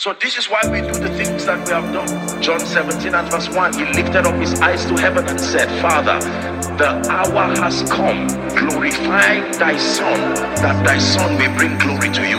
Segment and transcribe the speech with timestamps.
[0.00, 2.40] So this is why we do the things that we have done.
[2.40, 6.20] John 17 and verse 1, he lifted up his eyes to heaven and said, Father,
[6.78, 8.28] the hour has come.
[8.54, 12.38] Glorify thy son, that thy son may bring glory to you.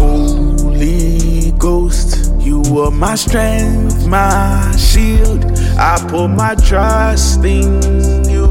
[0.00, 5.44] Holy Ghost, you are my strength, my shield.
[5.78, 8.48] I put my trust in you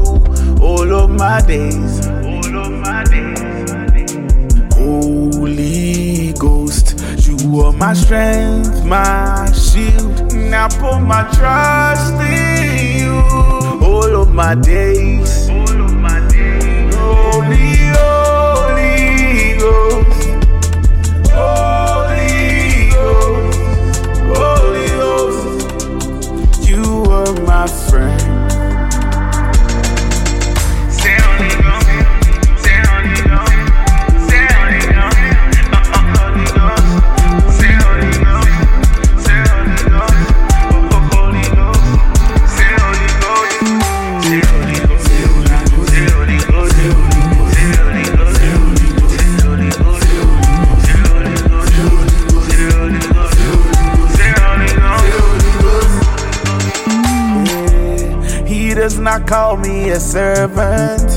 [0.62, 2.17] all of my days.
[7.78, 10.34] My strength, my shield.
[10.52, 13.14] I put my trust in you
[13.86, 15.48] all of my days.
[59.08, 61.08] Not call me a servant.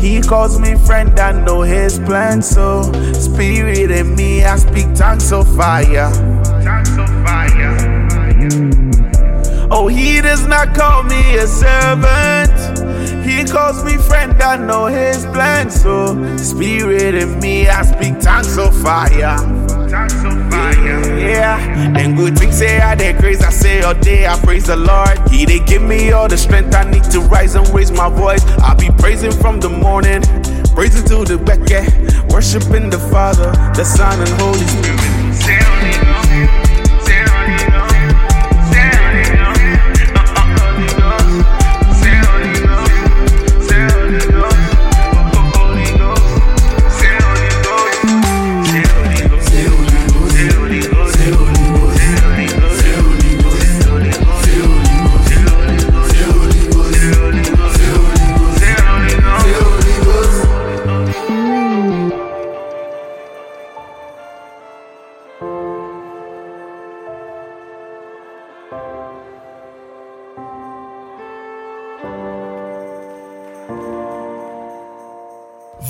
[0.00, 2.42] He calls me friend and know his plan.
[2.42, 6.10] So, spirit in me, I speak tongues of fire.
[6.64, 7.76] Tongues of fire.
[9.70, 12.58] Oh, he does not call me a servant.
[13.24, 15.70] He calls me friend, I know his plan.
[15.70, 19.59] So, spirit in me, I speak tongues of fire.
[21.18, 23.42] Yeah, and good things say I did grace.
[23.42, 25.18] I say oh, all day, I praise the Lord.
[25.30, 28.44] He they give me all the strength I need to rise and raise my voice.
[28.58, 30.22] I'll be praising from the morning,
[30.74, 31.84] praising to the back, yeah.
[32.32, 35.19] Worshiping the Father, the Son, and Holy Spirit.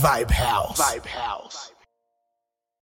[0.00, 0.80] Vibe House.
[0.80, 1.72] Vibe House.